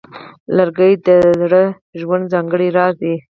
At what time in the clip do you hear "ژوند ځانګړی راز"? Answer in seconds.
1.99-2.95